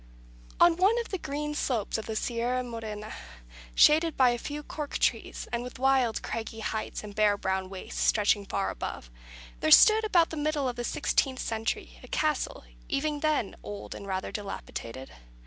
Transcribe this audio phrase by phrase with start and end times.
[0.59, 3.13] On one of the green slopes of the Sierra Morena,
[3.75, 8.01] shaded by a few cork trees, and with wild craggy heights and bare brown wastes
[8.01, 9.11] stretching far above,
[9.59, 14.07] there stood, about the middle of the sixteenth century, a castle even then old and
[14.07, 15.11] rather dilapidated.